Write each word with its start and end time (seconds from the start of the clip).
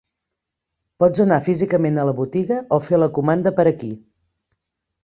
Pots 1.03 1.21
anar 1.25 1.37
físicament 1.49 2.01
a 2.01 2.07
la 2.11 2.17
botiga 2.23 2.59
o 2.79 2.81
fer 2.87 3.03
la 3.05 3.13
comanda 3.21 3.57
per 3.63 3.69
aquí. 3.75 3.97